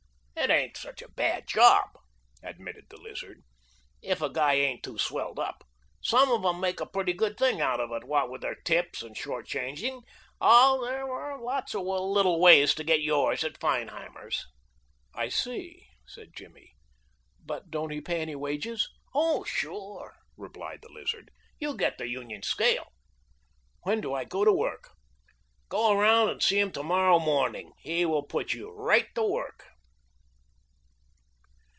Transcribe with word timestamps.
"It 0.43 0.49
ain't 0.49 0.75
such 0.75 1.03
a 1.03 1.07
bad 1.11 1.47
job," 1.47 1.99
admitted 2.41 2.87
the 2.89 2.97
Lizard, 2.99 3.43
"if 4.01 4.23
a 4.23 4.29
guy 4.29 4.53
ain't 4.55 4.81
too 4.83 4.97
swelled 4.97 5.37
up. 5.37 5.63
Some 6.01 6.31
of 6.31 6.43
'em 6.43 6.59
make 6.59 6.79
a 6.79 6.87
pretty 6.87 7.13
good 7.13 7.37
thing 7.37 7.61
out 7.61 7.79
of 7.79 7.91
it, 7.91 8.05
what 8.05 8.27
with 8.29 8.41
their 8.41 8.55
tips 8.55 9.03
and 9.03 9.15
short 9.15 9.45
changing 9.45 10.01
Oh, 10.41 10.83
there 10.83 11.07
are 11.13 11.39
lots 11.39 11.75
of 11.75 11.83
little 11.83 12.39
ways 12.39 12.73
to 12.73 12.83
get 12.83 13.01
yours 13.03 13.43
at 13.43 13.59
Feinheimer's." 13.59 14.47
"I 15.13 15.29
see," 15.29 15.87
said 16.07 16.33
Jimmy; 16.35 16.73
"but 17.45 17.69
don't 17.69 17.91
he 17.91 18.01
pay 18.01 18.19
any 18.21 18.35
wages?" 18.35 18.89
"Oh, 19.13 19.43
sure," 19.43 20.15
replied 20.35 20.79
the 20.81 20.91
Lizard; 20.91 21.29
"you 21.59 21.77
get 21.77 21.99
the 21.99 22.07
union 22.09 22.41
scale." 22.41 22.91
"When 23.83 24.01
do 24.01 24.15
I 24.15 24.25
go 24.25 24.43
to 24.43 24.51
work?" 24.51 24.89
"Go 25.69 25.91
around 25.91 26.29
and 26.29 26.41
see 26.41 26.57
him 26.59 26.71
to 26.71 26.81
morrow 26.83 27.19
morning. 27.19 27.73
He 27.77 28.05
will 28.07 28.23
put 28.23 28.53
you 28.55 28.71
right 28.71 29.07
to 29.13 29.23
work." 29.23 29.67